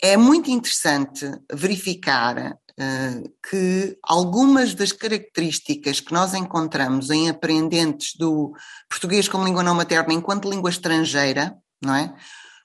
é 0.02 0.16
muito 0.16 0.50
interessante 0.50 1.30
verificar 1.52 2.52
uh, 2.52 3.32
que 3.46 3.98
algumas 4.02 4.72
das 4.72 4.90
características 4.90 6.00
que 6.00 6.14
nós 6.14 6.32
encontramos 6.32 7.10
em 7.10 7.28
aprendentes 7.28 8.14
do 8.16 8.54
português 8.88 9.28
como 9.28 9.44
língua 9.44 9.62
não 9.62 9.74
materna 9.74 10.14
enquanto 10.14 10.48
língua 10.48 10.70
estrangeira, 10.70 11.54
não 11.84 11.94
é? 11.94 12.14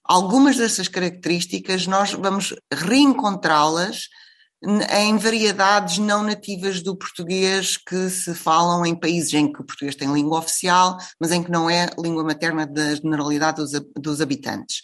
Algumas 0.04 0.58
dessas 0.58 0.88
características 0.88 1.88
nós 1.88 2.12
vamos 2.14 2.54
reencontrá-las 2.72 4.10
em 4.92 5.18
variedades 5.18 5.98
não 5.98 6.24
nativas 6.24 6.82
do 6.82 6.96
português 6.96 7.76
que 7.76 8.10
se 8.10 8.34
falam 8.34 8.86
em 8.86 8.96
países 8.96 9.34
em 9.34 9.52
que 9.52 9.62
o 9.62 9.66
português 9.66 9.96
tem 9.96 10.12
língua 10.12 10.40
oficial, 10.40 10.98
mas 11.20 11.32
em 11.32 11.44
que 11.44 11.52
não 11.52 11.70
é 11.70 11.90
língua 12.00 12.24
materna 12.24 12.66
da 12.66 12.96
generalidade 12.96 13.58
dos, 13.58 13.72
dos 13.98 14.22
habitantes. 14.22 14.82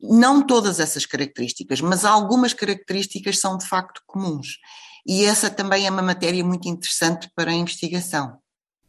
Não 0.00 0.46
todas 0.46 0.80
essas 0.80 1.04
características, 1.04 1.80
mas 1.80 2.04
algumas 2.04 2.54
características 2.54 3.38
são 3.38 3.58
de 3.58 3.66
facto 3.66 4.00
comuns. 4.06 4.58
E 5.06 5.24
essa 5.24 5.50
também 5.50 5.86
é 5.86 5.90
uma 5.90 6.02
matéria 6.02 6.42
muito 6.42 6.66
interessante 6.66 7.30
para 7.34 7.50
a 7.50 7.54
investigação. 7.54 8.38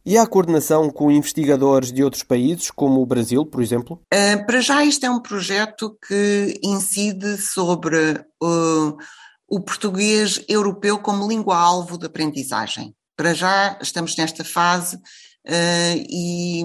E 0.06 0.16
há 0.16 0.24
coordenação 0.24 0.88
com 0.88 1.10
investigadores 1.10 1.90
de 1.90 2.04
outros 2.04 2.22
países, 2.22 2.70
como 2.70 3.02
o 3.02 3.06
Brasil, 3.06 3.44
por 3.44 3.60
exemplo? 3.60 4.00
Uh, 4.14 4.46
para 4.46 4.60
já, 4.60 4.84
este 4.84 5.04
é 5.04 5.10
um 5.10 5.20
projeto 5.20 5.98
que 6.06 6.60
incide 6.62 7.36
sobre 7.38 8.12
uh, 8.40 8.96
o 9.48 9.60
português 9.60 10.44
europeu 10.48 10.96
como 11.00 11.26
língua-alvo 11.26 11.98
de 11.98 12.06
aprendizagem. 12.06 12.94
Para 13.16 13.34
já 13.34 13.76
estamos 13.82 14.16
nesta 14.16 14.44
fase 14.44 14.94
uh, 14.94 16.06
e 16.08 16.62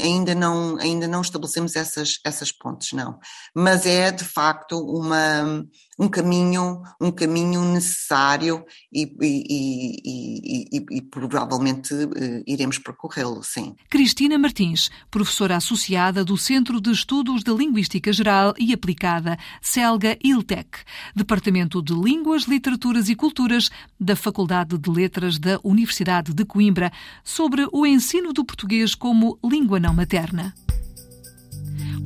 ainda 0.00 0.32
não, 0.32 0.78
ainda 0.78 1.08
não 1.08 1.20
estabelecemos 1.20 1.74
essas, 1.74 2.20
essas 2.24 2.52
pontes, 2.52 2.92
não. 2.92 3.18
Mas 3.52 3.86
é 3.86 4.12
de 4.12 4.24
facto 4.24 4.78
uma, 4.78 5.66
um 5.98 6.08
caminho, 6.08 6.82
um 7.00 7.10
caminho 7.10 7.62
necessário 7.72 8.64
e, 8.92 9.02
e, 9.20 10.70
e, 10.72 10.86
e 10.90 11.02
provavelmente 11.02 11.94
uh, 11.94 12.44
iremos 12.46 12.78
percorrê-lo, 12.78 13.42
sim. 13.42 13.74
Cristina 13.88 14.38
Martins, 14.38 14.90
professora 15.10 15.56
associada 15.56 16.24
do 16.24 16.36
Centro 16.36 16.80
de 16.80 16.90
Estudos 16.90 17.42
de 17.42 17.52
Linguística 17.52 18.12
Geral 18.12 18.54
e 18.58 18.72
Aplicada, 18.72 19.38
CELGA 19.62 20.18
ILTEC, 20.22 20.78
Departamento 21.14 21.82
de 21.82 21.94
Línguas, 21.94 22.44
Literaturas 22.44 23.08
e 23.08 23.14
Culturas 23.14 23.70
da 23.98 24.16
Faculdade 24.16 24.76
de 24.78 24.90
Letras 24.90 25.38
da 25.38 25.58
Universidade 25.62 26.32
de 26.32 26.44
Coimbra, 26.44 26.92
sobre 27.22 27.66
o 27.72 27.86
ensino 27.86 28.32
do 28.32 28.44
português 28.44 28.94
como 28.94 29.38
língua 29.44 29.78
não 29.78 29.94
materna. 29.94 30.54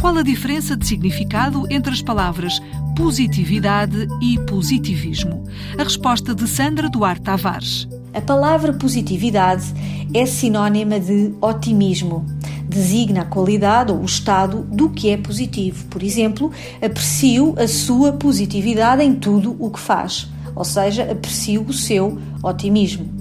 Qual 0.00 0.16
a 0.16 0.22
diferença 0.22 0.76
de 0.76 0.86
significado 0.86 1.66
entre 1.68 1.92
as 1.92 2.00
palavras 2.00 2.60
positividade 2.96 4.06
e 4.22 4.38
positivismo? 4.46 5.42
A 5.76 5.82
resposta 5.82 6.32
de 6.32 6.46
Sandra 6.46 6.88
Duarte 6.88 7.22
Tavares. 7.22 7.88
A 8.14 8.20
palavra 8.20 8.72
positividade 8.72 9.64
é 10.14 10.24
sinónima 10.24 11.00
de 11.00 11.34
otimismo. 11.40 12.24
Designa 12.68 13.22
a 13.22 13.24
qualidade 13.24 13.90
ou 13.90 14.00
o 14.00 14.04
estado 14.04 14.62
do 14.70 14.88
que 14.88 15.10
é 15.10 15.16
positivo. 15.16 15.84
Por 15.86 16.02
exemplo, 16.04 16.52
aprecio 16.80 17.56
a 17.58 17.66
sua 17.66 18.12
positividade 18.12 19.02
em 19.02 19.16
tudo 19.16 19.56
o 19.58 19.68
que 19.68 19.80
faz, 19.80 20.28
ou 20.54 20.64
seja, 20.64 21.10
aprecio 21.10 21.62
o 21.62 21.72
seu 21.72 22.16
otimismo. 22.40 23.17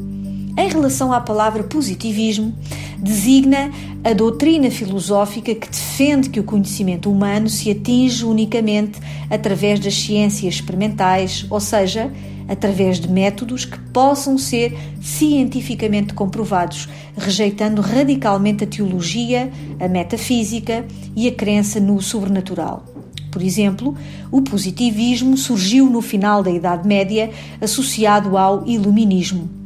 Em 0.57 0.69
relação 0.69 1.13
à 1.13 1.21
palavra 1.21 1.61
positivismo, 1.63 2.51
designa 2.97 3.71
a 4.03 4.11
doutrina 4.11 4.71
filosófica 4.71 5.53
que 5.53 5.69
defende 5.69 6.31
que 6.31 6.39
o 6.39 6.43
conhecimento 6.43 7.11
humano 7.11 7.47
se 7.47 7.69
atinge 7.69 8.25
unicamente 8.25 8.99
através 9.29 9.79
das 9.79 9.93
ciências 9.93 10.55
experimentais, 10.55 11.45
ou 11.51 11.59
seja, 11.59 12.11
através 12.47 12.99
de 12.99 13.07
métodos 13.07 13.65
que 13.65 13.77
possam 13.91 14.35
ser 14.35 14.75
cientificamente 14.99 16.15
comprovados, 16.15 16.89
rejeitando 17.15 17.79
radicalmente 17.79 18.63
a 18.63 18.67
teologia, 18.67 19.51
a 19.79 19.87
metafísica 19.87 20.87
e 21.15 21.27
a 21.27 21.31
crença 21.31 21.79
no 21.79 22.01
sobrenatural. 22.01 22.83
Por 23.29 23.43
exemplo, 23.43 23.95
o 24.31 24.41
positivismo 24.41 25.37
surgiu 25.37 25.87
no 25.87 26.01
final 26.01 26.41
da 26.41 26.49
Idade 26.49 26.87
Média 26.87 27.29
associado 27.61 28.35
ao 28.35 28.65
iluminismo 28.65 29.56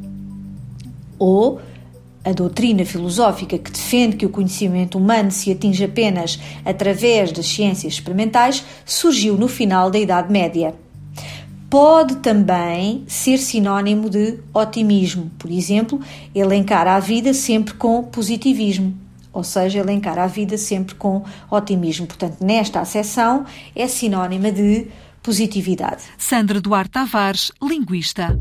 ou 1.22 1.62
a 2.26 2.32
doutrina 2.32 2.84
filosófica 2.84 3.56
que 3.56 3.72
defende 3.72 4.18
que 4.18 4.26
o 4.26 4.30
conhecimento 4.30 4.98
humano 4.98 5.30
se 5.30 5.52
atinge 5.52 5.84
apenas 5.84 6.40
através 6.66 7.32
das 7.32 7.46
ciências 7.46 7.94
experimentais 7.94 8.66
surgiu 8.84 9.38
no 9.38 9.48
final 9.48 9.92
da 9.92 10.00
Idade 10.00 10.32
Média. 10.32 10.74
Pode 11.70 12.16
também 12.18 13.04
ser 13.08 13.38
sinónimo 13.38 14.10
de 14.10 14.40
otimismo, 14.52 15.32
por 15.38 15.52
exemplo, 15.52 16.02
elencar 16.34 16.88
a 16.88 17.00
vida 17.00 17.34
sempre 17.36 17.76
com 17.76 18.04
positivismo, 18.04 18.98
ou 19.32 19.44
seja, 19.44 19.80
elencar 19.80 20.18
a 20.18 20.28
vida 20.28 20.58
sempre 20.58 20.96
com 20.96 21.24
otimismo. 21.52 22.08
Portanto, 22.08 22.44
nesta 22.44 22.82
acessão 22.82 23.46
é 23.76 23.88
sinónima 23.88 24.52
de 24.52 24.88
positividade. 25.22 26.04
Sandra 26.18 26.60
Duarte 26.60 26.92
Tavares, 26.92 27.52
linguista. 27.62 28.38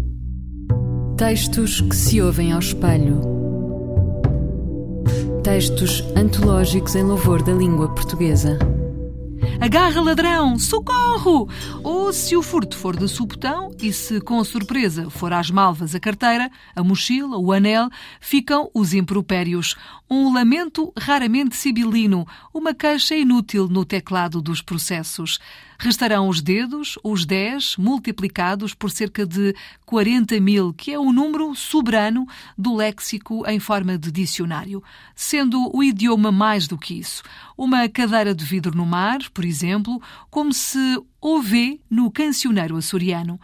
Textos 1.20 1.83
que 1.83 1.94
se 1.94 2.22
ouvem 2.22 2.50
ao 2.50 2.61
espelho. 2.61 3.20
Textos 5.44 6.02
antológicos 6.16 6.94
em 6.94 7.02
louvor 7.02 7.42
da 7.42 7.52
língua 7.52 7.94
portuguesa. 7.94 8.59
Agarra 9.61 10.01
ladrão, 10.01 10.59
socorro! 10.59 11.46
Ou 11.85 12.11
se 12.14 12.35
o 12.35 12.42
furto 12.42 12.79
for 12.79 12.96
de 12.96 13.07
supetão 13.07 13.70
e 13.79 13.92
se 13.92 14.18
com 14.18 14.42
surpresa 14.42 15.11
for 15.11 15.35
às 15.35 15.51
malvas 15.51 15.94
a 15.94 16.01
carteira, 16.01 16.51
a 16.75 16.83
mochila, 16.83 17.37
o 17.37 17.53
anel, 17.53 17.90
ficam 18.20 18.70
os 18.73 18.94
impropérios. 18.94 19.77
Um 20.09 20.33
lamento 20.33 20.90
raramente 20.99 21.57
sibilino, 21.57 22.27
uma 22.55 22.75
queixa 22.75 23.14
inútil 23.14 23.68
no 23.68 23.85
teclado 23.85 24.40
dos 24.40 24.62
processos. 24.62 25.38
Restarão 25.79 26.29
os 26.29 26.42
dedos, 26.42 26.99
os 27.03 27.25
10, 27.25 27.77
multiplicados 27.79 28.75
por 28.75 28.90
cerca 28.90 29.25
de 29.25 29.55
40 29.87 30.38
mil, 30.38 30.75
que 30.75 30.92
é 30.92 30.99
o 30.99 31.11
número 31.11 31.55
soberano 31.55 32.27
do 32.57 32.77
léxico 32.77 33.49
em 33.49 33.59
forma 33.59 33.96
de 33.96 34.12
dicionário, 34.12 34.83
sendo 35.14 35.75
o 35.75 35.83
idioma 35.83 36.31
mais 36.31 36.66
do 36.68 36.77
que 36.77 36.99
isso. 36.99 37.23
Uma 37.57 37.88
cadeira 37.88 38.35
de 38.35 38.44
vidro 38.44 38.77
no 38.77 38.85
mar, 38.85 39.20
por 39.33 39.44
exemplo, 39.51 40.01
como 40.31 40.53
se 40.53 40.79
ouve 41.21 41.81
no 41.91 42.11
cancioneiro 42.11 42.77
açoriano. 42.77 43.39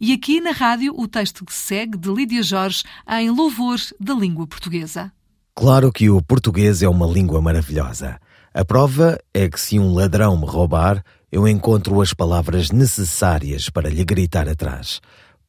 E 0.00 0.12
aqui 0.12 0.40
na 0.40 0.50
rádio 0.50 0.94
o 0.96 1.08
texto 1.08 1.44
que 1.44 1.54
segue 1.54 1.96
de 1.96 2.12
Lídia 2.12 2.42
Jorge 2.42 2.82
em 3.08 3.30
louvor 3.30 3.78
da 3.98 4.14
língua 4.14 4.46
portuguesa. 4.46 5.12
Claro 5.54 5.92
que 5.92 6.10
o 6.10 6.22
português 6.22 6.82
é 6.82 6.88
uma 6.88 7.06
língua 7.06 7.40
maravilhosa. 7.40 8.18
A 8.54 8.64
prova 8.64 9.18
é 9.32 9.48
que 9.48 9.60
se 9.60 9.78
um 9.78 9.94
ladrão 9.94 10.36
me 10.36 10.46
roubar, 10.46 11.02
eu 11.30 11.48
encontro 11.48 12.00
as 12.02 12.12
palavras 12.12 12.70
necessárias 12.70 13.70
para 13.70 13.88
lhe 13.88 14.04
gritar 14.04 14.48
atrás. 14.48 15.00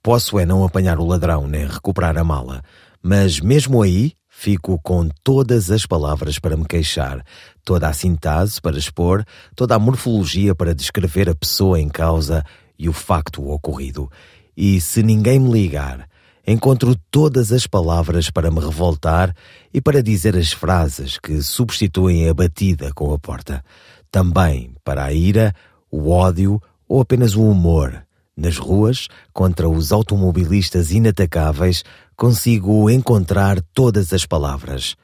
Posso 0.01 0.39
é 0.39 0.45
não 0.45 0.63
apanhar 0.63 0.99
o 0.99 1.05
ladrão 1.05 1.47
nem 1.47 1.65
recuperar 1.65 2.17
a 2.17 2.23
mala, 2.23 2.61
mas 3.01 3.39
mesmo 3.39 3.81
aí 3.81 4.13
fico 4.35 4.79
com 4.83 5.07
todas 5.23 5.69
as 5.69 5.85
palavras 5.85 6.39
para 6.39 6.57
me 6.57 6.65
queixar, 6.65 7.23
toda 7.63 7.87
a 7.87 7.93
sintase 7.93 8.59
para 8.59 8.77
expor, 8.77 9.23
toda 9.55 9.75
a 9.75 9.79
morfologia 9.79 10.55
para 10.55 10.73
descrever 10.73 11.29
a 11.29 11.35
pessoa 11.35 11.79
em 11.79 11.87
causa 11.87 12.43
e 12.77 12.89
o 12.89 12.93
facto 12.93 13.47
ocorrido. 13.47 14.11
E 14.57 14.81
se 14.81 15.03
ninguém 15.03 15.39
me 15.39 15.51
ligar, 15.51 16.09
encontro 16.45 16.95
todas 17.11 17.53
as 17.53 17.67
palavras 17.67 18.29
para 18.29 18.51
me 18.51 18.59
revoltar 18.59 19.33
e 19.71 19.79
para 19.79 20.03
dizer 20.03 20.35
as 20.35 20.51
frases 20.51 21.17
que 21.17 21.41
substituem 21.41 22.27
a 22.27 22.33
batida 22.33 22.91
com 22.93 23.13
a 23.13 23.19
porta. 23.19 23.63
Também 24.11 24.73
para 24.83 25.05
a 25.05 25.13
ira, 25.13 25.53
o 25.89 26.09
ódio 26.09 26.61
ou 26.89 26.99
apenas 26.99 27.35
o 27.35 27.43
humor. 27.43 28.03
Nas 28.35 28.57
ruas, 28.57 29.07
contra 29.31 29.69
os 29.69 29.91
automobilistas 29.91 30.91
inatacáveis, 30.91 31.83
consigo 32.15 32.89
encontrar 32.89 33.61
todas 33.73 34.11
as 34.11 34.25
palavras. 34.25 34.95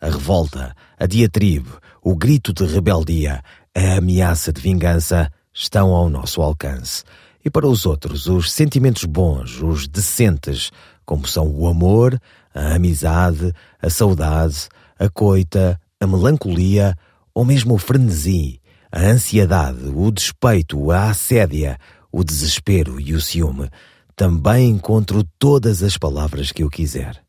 A 0.00 0.06
revolta, 0.06 0.74
a 0.98 1.06
diatribe, 1.06 1.68
o 2.02 2.16
grito 2.16 2.52
de 2.52 2.64
rebeldia, 2.64 3.42
a 3.76 3.96
ameaça 3.98 4.52
de 4.52 4.60
vingança 4.60 5.30
estão 5.52 5.90
ao 5.90 6.08
nosso 6.08 6.40
alcance. 6.40 7.04
E 7.44 7.50
para 7.50 7.66
os 7.66 7.84
outros, 7.84 8.26
os 8.26 8.50
sentimentos 8.50 9.04
bons, 9.04 9.60
os 9.60 9.86
decentes, 9.86 10.70
como 11.04 11.26
são 11.26 11.46
o 11.48 11.66
amor, 11.66 12.18
a 12.54 12.74
amizade, 12.74 13.52
a 13.80 13.90
saudade, 13.90 14.68
a 14.98 15.08
coita, 15.08 15.78
a 16.00 16.06
melancolia 16.06 16.96
ou 17.34 17.44
mesmo 17.44 17.74
o 17.74 17.78
frenesi, 17.78 18.60
a 18.90 19.00
ansiedade, 19.00 19.92
o 19.94 20.10
despeito, 20.10 20.90
a 20.90 21.10
assédia, 21.10 21.78
o 22.10 22.24
desespero 22.24 23.00
e 23.00 23.14
o 23.14 23.20
ciúme, 23.20 23.68
também 24.16 24.70
encontro 24.70 25.22
todas 25.38 25.82
as 25.82 25.96
palavras 25.96 26.50
que 26.50 26.62
eu 26.62 26.70
quiser. 26.70 27.20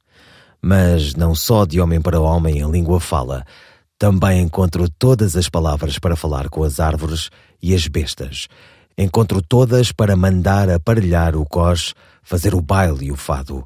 Mas 0.61 1.15
não 1.15 1.35
só 1.35 1.65
de 1.65 1.79
homem 1.79 2.01
para 2.01 2.19
homem 2.19 2.63
a 2.63 2.67
língua 2.67 2.99
fala, 2.99 3.45
também 3.97 4.41
encontro 4.41 4.89
todas 4.89 5.35
as 5.35 5.49
palavras 5.49 5.99
para 5.99 6.15
falar 6.15 6.49
com 6.49 6.63
as 6.63 6.79
árvores 6.79 7.29
e 7.61 7.75
as 7.75 7.87
bestas. 7.87 8.47
Encontro 8.97 9.41
todas 9.41 9.91
para 9.91 10.15
mandar 10.15 10.69
aparelhar 10.69 11.35
o 11.35 11.45
cos, 11.45 11.93
fazer 12.23 12.55
o 12.55 12.61
baile 12.61 13.07
e 13.07 13.11
o 13.11 13.15
fado. 13.15 13.65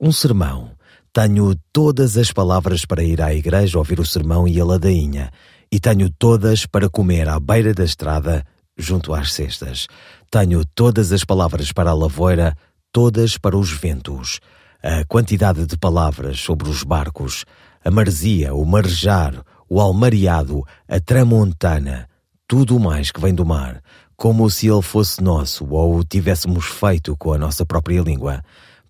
Um 0.00 0.12
sermão. 0.12 0.72
Tenho 1.12 1.54
todas 1.72 2.16
as 2.16 2.32
palavras 2.32 2.84
para 2.84 3.04
ir 3.04 3.22
à 3.22 3.32
igreja 3.32 3.78
ouvir 3.78 4.00
o 4.00 4.06
sermão 4.06 4.48
e 4.48 4.60
a 4.60 4.64
ladainha 4.64 5.30
e 5.74 5.80
tenho 5.80 6.08
todas 6.08 6.66
para 6.66 6.88
comer 6.88 7.28
à 7.28 7.40
beira 7.40 7.74
da 7.74 7.82
estrada, 7.82 8.44
junto 8.78 9.12
às 9.12 9.32
cestas. 9.32 9.88
Tenho 10.30 10.64
todas 10.64 11.12
as 11.12 11.24
palavras 11.24 11.72
para 11.72 11.90
a 11.90 11.94
lavoura, 11.94 12.56
todas 12.92 13.38
para 13.38 13.56
os 13.56 13.70
ventos. 13.70 14.40
A 14.82 15.04
quantidade 15.04 15.66
de 15.66 15.76
palavras 15.76 16.40
sobre 16.40 16.68
os 16.68 16.82
barcos, 16.82 17.44
a 17.84 17.90
marzia, 17.90 18.54
o 18.54 18.64
marejar, 18.64 19.44
o 19.68 19.80
almariado, 19.80 20.62
a 20.88 21.00
tramontana, 21.00 22.08
tudo 22.46 22.78
mais 22.78 23.10
que 23.10 23.20
vem 23.20 23.34
do 23.34 23.44
mar, 23.44 23.82
como 24.16 24.48
se 24.50 24.68
ele 24.68 24.82
fosse 24.82 25.22
nosso 25.22 25.66
ou 25.70 25.96
o 25.96 26.04
tivéssemos 26.04 26.66
feito 26.66 27.16
com 27.16 27.32
a 27.32 27.38
nossa 27.38 27.64
própria 27.64 28.02
língua. 28.02 28.42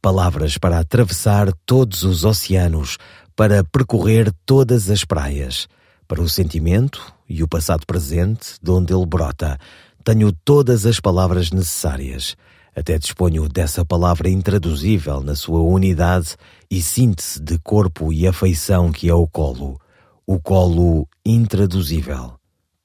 Palavras 0.03 0.59
para 0.59 0.79
atravessar 0.79 1.53
todos 1.65 2.03
os 2.03 2.25
oceanos, 2.25 2.99
para 3.35 3.65
percorrer 3.65 4.33
todas 4.45 4.91
as 4.91 5.05
praias 5.05 5.67
para 6.07 6.21
o 6.21 6.29
sentimento 6.29 7.13
e 7.29 7.43
o 7.43 7.49
passado 7.49 7.87
presente 7.87 8.57
de 8.63 8.71
onde 8.71 8.93
ele 8.93 9.07
brota, 9.07 9.59
tenho 10.05 10.31
todas 10.45 10.85
as 10.85 11.01
palavras 11.01 11.51
necessárias. 11.51 12.37
Até 12.77 12.99
disponho 12.99 13.49
dessa 13.49 13.85
palavra 13.85 14.29
intraduzível 14.29 15.21
na 15.21 15.35
sua 15.35 15.61
unidade 15.61 16.37
e 16.71 16.83
síntese 16.83 17.41
de 17.41 17.59
corpo 17.59 18.13
e 18.13 18.27
afeição 18.27 18.93
que 18.93 19.09
é 19.09 19.15
o 19.15 19.27
colo. 19.27 19.81
O 20.27 20.39
colo 20.39 21.09
intraduzível. 21.25 22.33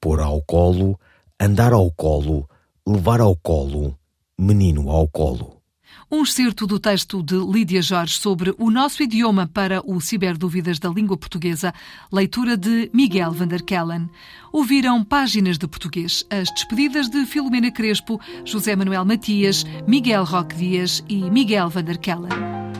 Pôr 0.00 0.20
ao 0.20 0.40
colo, 0.42 0.98
andar 1.38 1.72
ao 1.74 1.90
colo, 1.90 2.48
levar 2.86 3.20
ao 3.20 3.36
colo, 3.36 3.94
menino 4.38 4.90
ao 4.90 5.06
colo. 5.06 5.59
Um 6.12 6.24
excerto 6.24 6.66
do 6.66 6.80
texto 6.80 7.22
de 7.22 7.36
Lídia 7.36 7.80
Jorge 7.80 8.18
sobre 8.18 8.52
o 8.58 8.68
nosso 8.68 9.00
idioma 9.00 9.46
para 9.46 9.80
o 9.88 10.00
Ciberdúvidas 10.00 10.80
da 10.80 10.88
Língua 10.88 11.16
Portuguesa, 11.16 11.72
leitura 12.12 12.56
de 12.56 12.90
Miguel 12.92 13.30
van 13.30 13.46
der 13.46 13.62
Kellen. 13.62 14.10
Ouviram 14.52 15.04
páginas 15.04 15.56
de 15.56 15.68
português, 15.68 16.26
as 16.28 16.50
despedidas 16.50 17.08
de 17.08 17.24
Filomena 17.26 17.70
Crespo, 17.70 18.20
José 18.44 18.74
Manuel 18.74 19.04
Matias, 19.04 19.64
Miguel 19.86 20.24
Roque 20.24 20.56
Dias 20.56 21.04
e 21.08 21.30
Miguel 21.30 21.68
van 21.68 21.84
der 21.84 21.98
Kellen. 21.98 22.28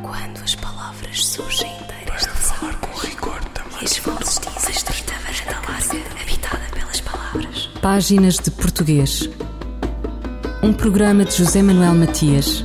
Quando 0.02 0.42
as 0.42 0.56
palavras 0.56 1.24
surgem 1.24 1.70
inteiras 1.82 2.22
de 2.22 2.30
falar 2.30 2.74
com 2.80 2.98
rigor 2.98 3.44
também. 3.54 3.78
E 3.80 3.84
as 3.84 3.96
vozes 3.98 4.40
dizem 4.40 4.74
estreita 4.74 5.14
varanda 5.22 5.70
larga, 5.70 6.20
habitada 6.20 6.68
pelas 6.74 7.00
palavras. 7.00 7.66
Páginas 7.80 8.38
de 8.38 8.50
português. 8.50 9.30
Um 10.64 10.72
programa 10.72 11.24
de 11.24 11.36
José 11.36 11.62
Manuel 11.62 11.94
Matias 11.94 12.64